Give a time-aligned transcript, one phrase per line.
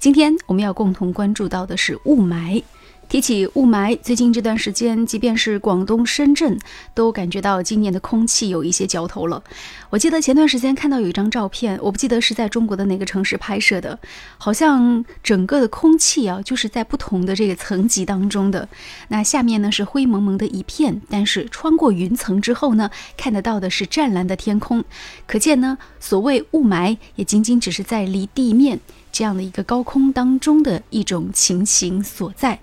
[0.00, 2.62] 今天我们要共同关注到的是雾霾。
[3.10, 6.58] 提起雾霾，最近这段时间，即便是广东深圳，
[6.94, 9.42] 都感觉到今年的空气有一些焦头了。
[9.90, 13.98] 我记得前段时间看到有一张照片，我不记得是在中国的哪个城市拍摄的，
[14.38, 18.66] 好像整个的空气啊，就是在不同的这个层级当中的。
[19.08, 24.82] 那下面呢是灰蒙蒙的一片，但是穿过云层之后呢，看得到的是湛蓝的天空。
[25.26, 28.80] 可见呢，所谓雾霾，也仅仅只是在离地面
[29.12, 32.60] 这样的一个高空当中的一种情形所在。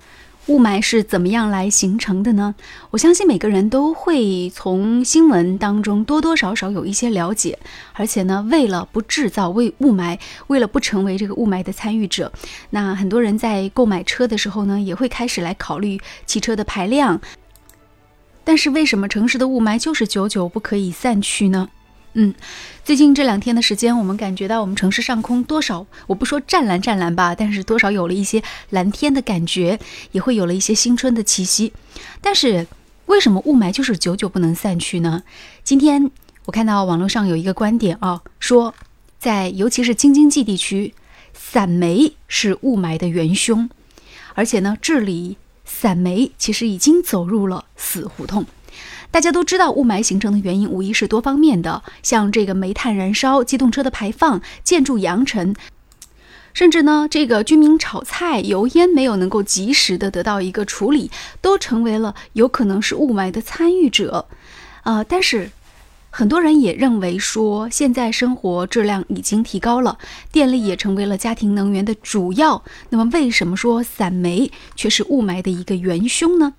[0.47, 2.55] 雾霾是怎么样来形成的呢？
[2.91, 7.59] 我相信每个人都会从新闻当中多多少少有一些了解，
[7.91, 10.17] 而且呢，为了不制造为雾霾，
[10.47, 12.31] 为了不成为这个雾霾的参与者，
[12.69, 17.19] 那很多人在购买车的时候呢，也会开始来考虑汽车的排量。
[18.45, 21.67] 但是为什么城市的雾霾就是久久不可以散去呢？
[22.19, 22.33] 嗯，
[22.83, 29.79] 最近这两天的时间，我们感觉到我们城市上空多少，我不说湛蓝湛蓝吧，但是多少有了一些蓝天的感觉，
[30.13, 31.71] 也会有了一些新春的气息。
[32.19, 32.65] 但是
[33.05, 35.21] 为什么雾霾就是久久不能散去呢？
[35.63, 36.09] 今天
[36.45, 38.73] 我看到网络上有一个观点啊，说
[39.19, 40.95] 在尤其是京津冀地区，
[41.35, 43.69] 散煤是雾霾的元凶，
[44.33, 48.43] 而且呢，治理散煤其实已经走入了死胡同。
[49.09, 55.55] 大家都知道，雾霾形成的原因无疑是多方面的，像这个煤炭燃烧、机动车的排放、建筑扬尘，
[56.53, 61.09] 甚至呢，这个居民炒菜油烟没有能够及时的得到一个处理，
[61.41, 64.27] 都成为了有可能是雾霾的参与者。
[64.83, 65.51] 呃，但是
[66.09, 69.97] 很多人也认为说，现在生活质量已经提高了，
[70.31, 72.63] 电力也成为了家庭能源的主要。
[72.89, 76.53] 那么，为什么说散煤却是雾霾的一个元凶呢？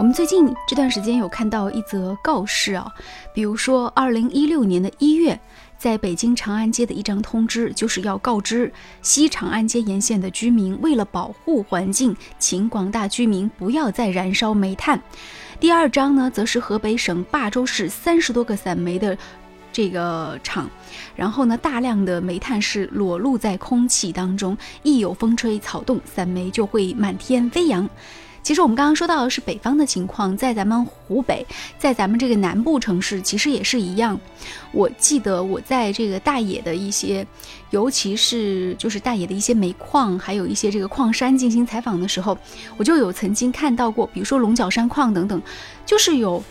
[0.00, 2.90] 我们最近这段时间有看到一则告示啊，
[3.34, 5.38] 比如说二零一六年的一月，
[5.76, 14.98] 在北京长安街的一张通知，就是要告知西长安街沿线的居民，为了保护环境，请广大居民不要再燃烧煤炭。
[15.60, 19.18] 第二章呢，则是河北省霸州市三十多个散煤的
[19.70, 20.66] 这个厂，
[21.14, 27.86] 然后呢，大量的煤炭是裸露在空气当中，一有风吹草动，散煤就会满天飞扬。
[28.42, 31.46] 其实我们刚刚说到的是北方的情况，在咱们湖北，
[31.78, 34.18] 在咱们这个南部城市，其实也是一样。
[34.72, 37.26] 我记得我在这个大冶的一些，
[37.70, 42.36] 尤其是就是大冶的一些煤矿，还有一些这个矿山进行采访的时候，
[42.76, 45.40] 我就有曾经看到过，比如说龙角山矿等等，
[45.84, 46.42] 就是有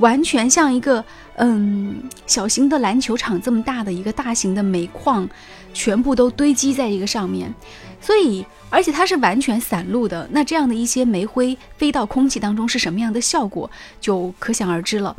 [0.00, 1.04] 完全像一个
[1.36, 5.28] 嗯小型的篮球场这么大的一个大型的煤矿，
[5.72, 7.54] 全部都堆积在一个上面，
[8.00, 8.44] 所以。
[8.72, 13.68] 而且它是完全散落的，那这样的一些煤灰飞到空气当中是什么样的效果，
[14.00, 15.16] 就可想而知了。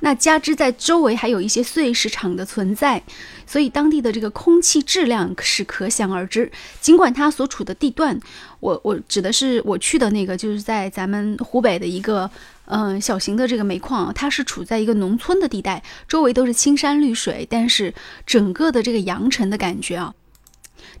[0.00, 3.02] 那加之在周围还有一些碎石场的存在，
[3.46, 6.50] 所以当地的这个空气质量是可想而知。
[6.80, 8.18] 尽管它所处的地段，
[8.60, 12.30] 我我指的是我去的那个，就是在咱们湖北的一个
[12.64, 17.92] 嗯小型的这个煤矿，它是处在一个农村的地带，周围都是青山绿水，但是
[18.26, 20.14] 整个的这个扬尘的感觉啊。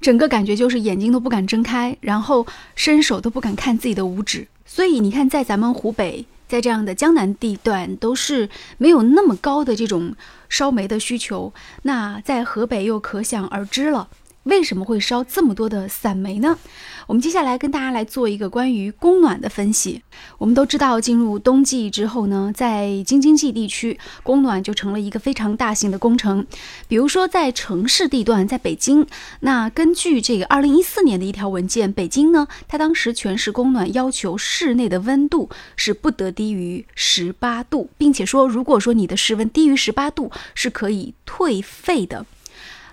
[0.00, 4.46] 整个感觉就是眼睛都不敢睁开，然后伸手都不敢看自己的五指。
[4.66, 10.16] 所以你看，在咱们湖北，在这样的江南地段，都是没有那么高的这种
[10.48, 11.52] 烧煤的需求。
[11.82, 14.08] 那在河北又可想而知了。
[14.44, 16.58] 为什么会烧这么多的散煤呢？
[17.06, 20.02] 我们接下来跟大家来做一个关于供暖的分析。
[20.38, 26.46] 我们都知道，进入冬季之后呢，在京津冀地区供暖就成了一个非常大型的工程。
[26.88, 29.06] 比如说在城市地段，在北京，
[29.40, 42.24] 那根据这个二零一四年的一条文件，北京呢，它当时全市供暖要求室内的温度是不得低于十八度，并且说，如果说你的室温低于十八度，是可以退费的。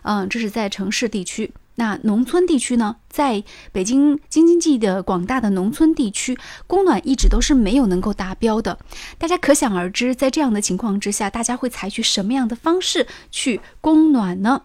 [0.08, 1.52] 嗯，这是在城市地区。
[1.76, 2.96] 那农村地区呢？
[3.10, 8.80] 在北京京津冀的广大的农村地区，供暖一直都是没有能够达标的。
[9.18, 14.62] 大家可想而知，在这样的情况之下，大家会采取什么样的方式去供暖呢？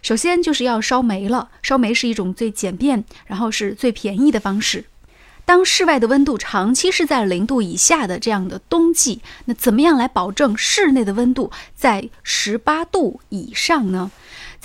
[0.00, 1.50] 首先就是要烧煤了。
[1.62, 4.86] 烧煤是一种最简便，然后是最便宜的方式。
[5.44, 14.10] 当室外的温度长期是在零度以下的这样的冬季，那怎么样来保证室内的温度在十八度以上呢？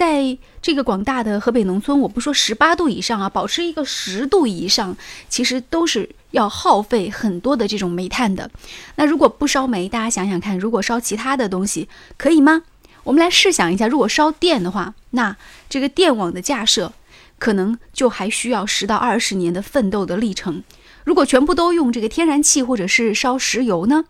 [0.02, 4.98] 在这个广大的河北农村，我不说十八度以上啊，保持一个十度以上，
[5.30, 8.50] 其实都是要耗费很多的这种煤炭的。
[8.96, 11.88] 那如果不烧煤，大家想想看，如果烧其他的东西，
[12.18, 12.64] 可以吗？
[13.04, 15.38] 我们来试想一下，如果烧电的话，那
[15.70, 16.92] 这个电网的架设，
[17.38, 20.64] 可能就还需要十到二十年的奋斗的历程。
[21.04, 24.06] 如果全部都用这个天然气或者是烧石油呢？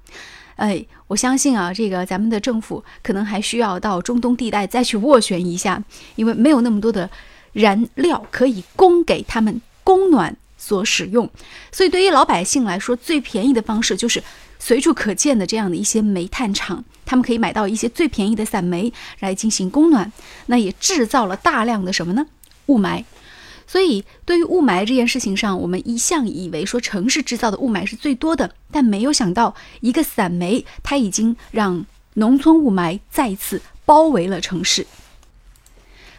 [0.62, 5.84] 哎，我相信啊，这个咱们的政府可能还需要到中东地带再去斡旋一下，
[6.16, 7.10] 因为没有那么多的
[7.54, 11.28] 燃料可以供给他们供暖所使用，
[11.72, 14.24] 所以对于老百姓来说，最便宜的方式就是
[14.60, 20.12] 随处可见的这样的一些煤炭厂，他们可以买到一些最便宜的散煤来进行供暖，
[20.46, 22.24] 那也制造了大量的什么呢？
[22.68, 23.04] 雾霾。
[23.72, 31.86] 所以，对于雾霾这件事情上，我们一向以为说城市制造的雾霾是最多的，但没有想到，一个散煤，它已经让
[32.16, 34.86] 农村雾霾再次包围了城市。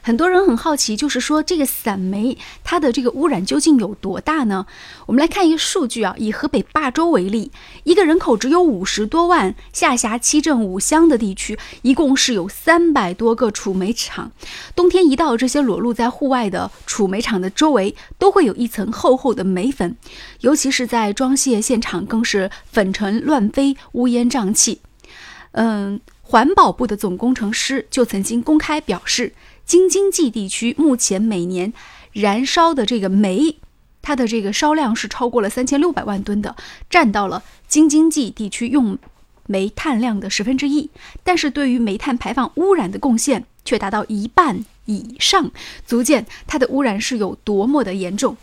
[0.05, 4.67] 很多人很好奇，就是说这个散煤它的这个污染究竟有多大呢？
[5.07, 7.53] 我们来看一个数据啊，以河北霸州为例，
[7.85, 14.33] 一个人口只有五十多万、下辖七镇五乡的地区，一共是有三百多个储煤厂。
[14.75, 19.97] 冬天一到，这些裸露在户外的储煤厂的周围都会有一层厚厚的煤粉，
[20.41, 24.81] 尤其是在装卸现场，更是粉尘乱飞，乌烟瘴气。
[25.53, 29.33] 嗯，环保部的总工程师就曾经公开表示。
[29.65, 31.73] 京津冀地区目前每年
[32.13, 33.57] 燃烧的这个煤，
[34.03, 36.57] 它的这个烧量是超过了三千六百万吨的，
[36.91, 38.99] 占到了京津冀地区用
[39.47, 40.91] 煤炭量的十分之一。
[41.23, 45.51] 但是对于煤炭排放污染的贡献却达到一半以上，
[45.87, 48.37] 足见它的污染是有多么的严重。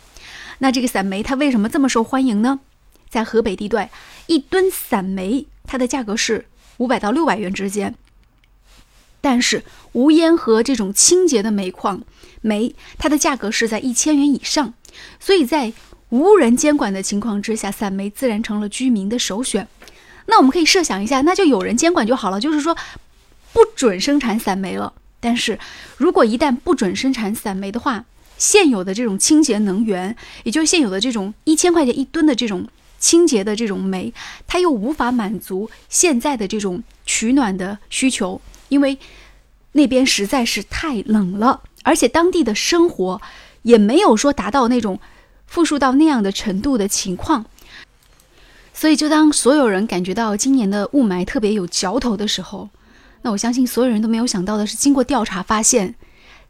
[0.58, 2.60] 那这个散煤它为什么这么受欢迎呢？
[3.08, 3.88] 在河北地段，
[4.26, 6.46] 一吨散煤它的价格是
[6.78, 7.94] 五百到六百元之间。
[9.20, 9.62] 但是
[9.92, 12.02] 无烟和这种清洁的煤矿
[12.40, 14.74] 煤，它的价格是在一千元以上，
[15.18, 15.72] 所以在
[16.08, 19.68] 无人监管的情况之下，散煤自然成了居民的首选。
[20.26, 22.76] 那我们可以设想一下，那就有人监管就好了，就是说
[23.52, 24.92] 不准生产散煤了。
[25.20, 25.58] 但是
[25.96, 28.04] 如果一旦不准生产散煤的话，
[28.38, 32.66] 现有的这种清洁能源，也就是现有的这种一千块钱一吨的这种
[32.98, 34.12] 清洁的这种煤，
[34.46, 38.40] 它又无法满足现在的这种取暖的需求。
[38.70, 38.98] 因为
[39.72, 43.20] 那边实在是太冷了，而且当地的生活
[43.62, 44.98] 也没有说达到那种
[45.46, 47.44] 富庶到那样的程度的情况，
[48.72, 52.70] 所以就当所有人感觉到今年的雾霾特别有嚼头的时候，
[53.22, 55.94] 那我相信所有人都没有想到的是，经过调查发现，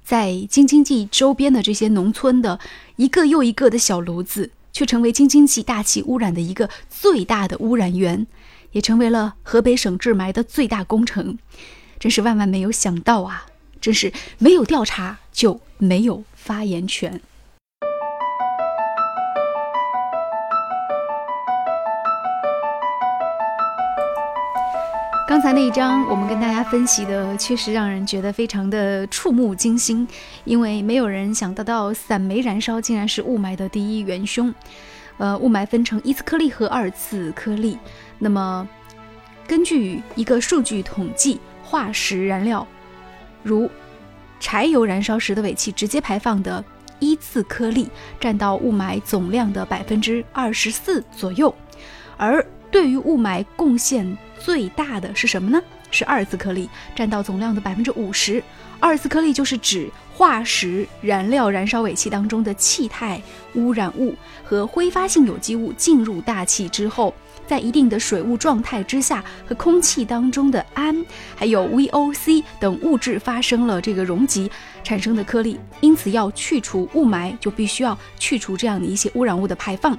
[0.05, 2.59] 在京津冀周边的这些农村的
[2.97, 8.27] 一个又一个的小炉子，却成为京津冀大气污染的一个最大的污染源，
[8.73, 11.39] 也成为了河北省治霾的最大工程。
[12.01, 13.45] 真是万万没有想到啊！
[13.79, 17.21] 真是没有调查就没有发言权。
[25.29, 30.09] 刚才那一章，我们跟大家分析的，确实让人觉得非常的触目惊心，
[30.45, 34.53] 因为没有人想得到散煤燃烧竟然是雾霾的第一元凶。
[35.19, 37.79] 呃，雾霾分成一次颗粒和二次颗粒。
[38.19, 38.67] 那么，
[39.47, 41.39] 根据一个数据统计。
[41.71, 42.67] 化石燃料，
[43.45, 43.71] 如
[44.41, 46.65] 柴油燃烧时的尾气直接排放的
[46.99, 47.89] 一次颗粒，
[48.19, 51.55] 占到雾霾总量的百分之二十四左右。
[52.17, 55.63] 而对于雾霾贡献最大的是什么呢？
[55.93, 58.43] 是二次颗粒，占到总量的百分之五十。
[58.81, 63.23] 二次颗粒就是指化石燃料燃烧尾气当中的气态
[63.55, 67.15] 污染物和挥发性有机物进入大气之后。
[67.51, 71.05] 在一定的水雾状态之下，和空气当中的氨
[71.35, 74.49] 还有 VOC 等物质发生了这个溶集，
[74.85, 75.59] 产生的颗粒。
[75.81, 79.99] 因此，要去除雾霾，就必须要去除这样的一些污染物的排放。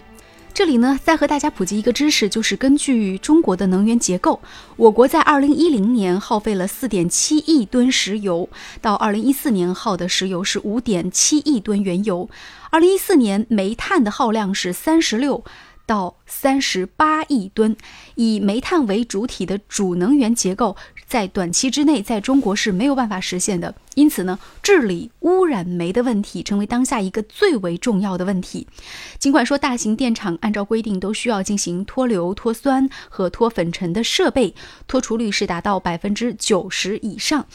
[0.53, 4.39] 这里呢，再和大家普及一个知识，就是根据中国的能源结构，
[4.77, 8.47] 我国在2010年耗费了4.7亿吨石油，
[8.79, 12.29] 到2014年耗的石油是5.7亿吨原油
[12.71, 15.43] ，2014年煤炭的耗量是36。
[15.91, 17.75] 到三十八亿吨，
[18.15, 23.75] 以煤炭为主体的主能源结构，在短期之内在中国是没有办法实现的。
[23.95, 28.65] 因此呢，治理污染煤的问题成为当下一个最为重要的问题。
[29.19, 34.55] 尽管说大型电厂按照规定都需要进行脱硫、脱酸和脱粉尘的设备，
[34.87, 37.45] 脱除率是达到百分之九十以上，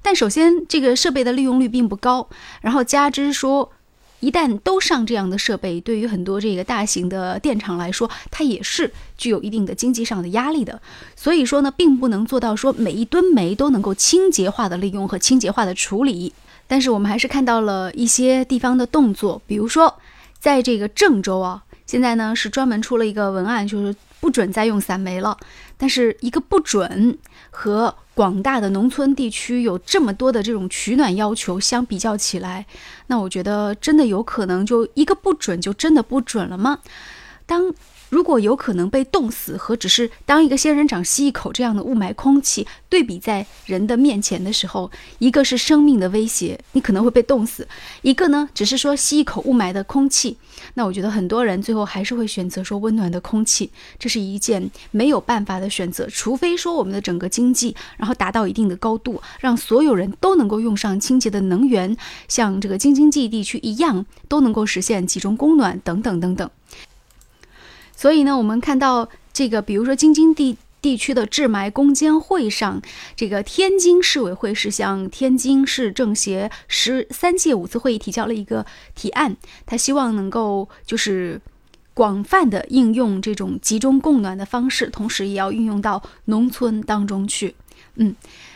[0.00, 2.28] 但首先这个设备的利用率并不高，
[2.60, 3.72] 然后加之说。
[4.20, 10.80] 一旦都上这样的设备，对于很多这个大型的电厂来说，它也是具有一定的经济上的压力的。
[11.14, 16.32] 所以说呢，并不能做到说每一吨煤都能够清洁化的利用和清洁化的处理。
[16.66, 19.94] 但是我们还是看到了一些地方的动作，比如说
[20.38, 25.36] 在这个郑州啊，现在呢是专门出了一个文案，就是不准再用散煤了。
[25.76, 27.16] 但是一个不准
[27.50, 32.66] 和广大的农村地区有这么多的这种取暖要求相比较起来，
[33.06, 36.80] 那我觉得真的有可能就一个不准就真的不准了吗？
[37.46, 37.72] 当
[38.08, 47.64] 如果有可能被冻死和只是当一个仙人掌吸一口这样的雾霾空气对比在人的面前的时候，一个是生命的威胁，你可能会被冻死；
[48.02, 50.36] 一个呢，只是说吸一口雾霾的空气，
[50.74, 53.70] 那我觉得很多人最后还是会选择说温暖的空气。
[53.98, 61.94] 这是一件没有办法的选择，除非说我们的整个经济然后达到一定的高度，让所有人都能够用上清洁的能源，
[62.26, 66.48] 像这个京津冀地区一样，都能够实现集中供暖等等等等。
[67.98, 72.80] 所以呢，我们看到这个，比如说京津地地区的治霾攻坚会上，
[73.16, 78.64] 这个天津市委会是向天津市政协十三届五次会议提交了一个
[78.94, 79.36] 提案，
[79.66, 81.40] 他希望能够就是
[81.92, 87.56] 广泛的应用这种集中供暖的方式，同时也要运用到农村当中去。
[87.96, 88.14] 嗯，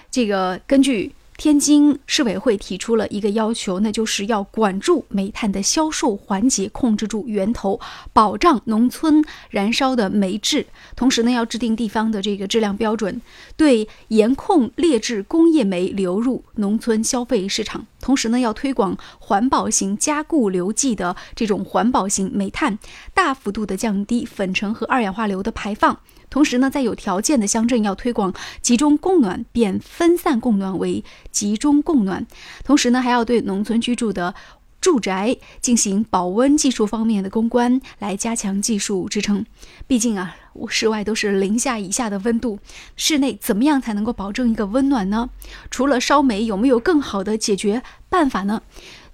[0.08, 1.12] 这个根据。
[1.42, 7.80] 天津市委会提出了一个要求，那就是要管住煤炭的销售环节，控制住源头，
[8.12, 10.64] 保障农村燃烧的煤质。
[10.94, 13.20] 同时呢，要制定地方的这个质量标准，
[13.56, 17.88] 对严控劣质工业煤流入农村消费市场。
[18.00, 22.78] 同时呢，要推广环保型加固流剂的这种环保型煤炭，
[23.12, 25.98] 大幅度的降低粉尘和二氧化硫的排放。
[26.32, 32.26] 同时呢，在有条件的乡镇要推广集中供暖，变分散供暖为集中供暖。
[32.64, 34.34] 同时呢，还要对农村居住的
[34.80, 39.44] 住宅进行保温技术方面的攻关，来加强技术支撑。
[39.86, 40.34] 毕竟啊，
[40.70, 42.58] 室外都是零下以下的温度，
[42.96, 45.28] 室内怎么样才能够保证一个温暖呢？
[45.70, 48.62] 除了烧煤，有没有更好的解决办法呢？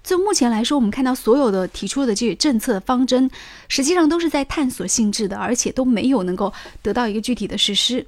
[0.03, 3.29] 就目前来说，我们看到所有的提出的这些政策方针，
[3.67, 6.51] 实际上都是在探索性质的，而且都没有能够
[6.81, 8.05] 得到一个具体的实施。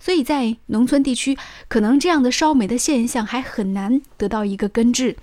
[0.00, 1.36] 所以在农村地区，
[1.68, 5.16] 可能这样的烧煤的现象还很难得到一个根治。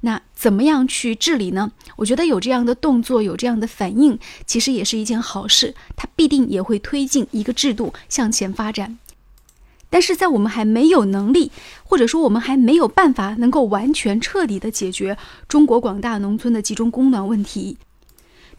[0.00, 1.72] 那怎么样去治理呢？
[1.96, 8.98] 我觉得有这样的动作，有这样的反应，其实也是一件好事，它必定也会推进一个制度向前发展。
[9.90, 11.50] 但是在我们还没有能力，
[11.82, 15.16] 或者说我们还没有办法能够完全彻底的解决
[15.48, 17.78] 中国广大农村的集中供暖问题，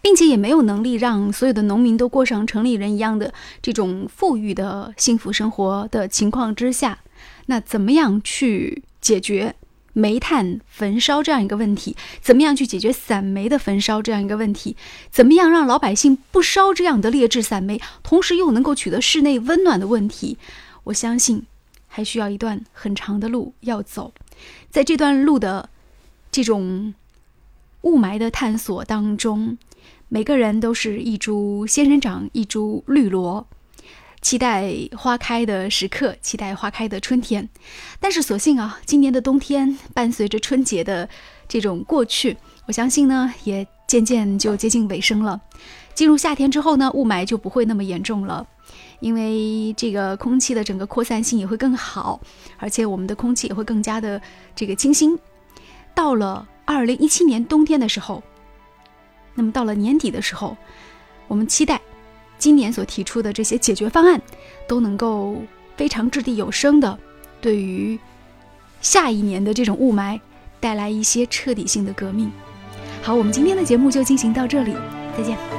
[0.02, 7.00] 并且也没有能力让所有的农民都过上城里人一样的这种富裕的幸福生活的情况之下，
[7.46, 9.54] 那怎么样去解决
[9.94, 11.96] 煤炭焚烧这样一个问题？
[12.22, 14.76] 怎么样去解决散煤的焚烧这样一个问题？
[15.12, 20.38] 怎么样让老百姓不烧这样的劣质散煤，同时又能够取得室内温暖的问题？
[20.90, 21.46] 我相信，
[21.88, 24.12] 还需要一段很长的路要走。
[24.72, 25.70] 在这段路的
[26.32, 26.94] 这种
[27.82, 29.58] 雾霾的探索当中，
[30.08, 33.46] 每个人都是一株仙人掌，一株绿萝，
[34.22, 37.48] 期待花开的时刻，期待花开的春天。
[38.00, 41.08] 但是，所幸啊，今年的冬天伴随着春节的
[41.48, 45.40] 这种过去，我相信呢，也渐渐就接近尾声了。
[46.00, 48.48] 进入夏天之后呢，雾霾就不会那么严重了。
[49.02, 52.22] 因为这个空气的整个扩散性也会更好，
[52.58, 54.22] 而且我们的空气也会更加的
[54.56, 55.20] 这个清新。
[55.94, 58.24] 到了二零一七年冬天的时候，
[59.36, 60.56] 那么到了年底的时候，
[61.28, 61.82] 我们期待
[62.38, 64.22] 今年所提出的这些解决方案
[64.70, 65.36] 都能够
[65.76, 66.98] 非常掷地有声的，
[67.42, 68.00] 对于
[68.80, 70.18] 下一年的这种雾霾
[70.62, 72.32] 带来一些彻底性的革命。
[73.02, 74.74] 好，我们今天的节目就进行到这里，
[75.18, 75.59] 再见。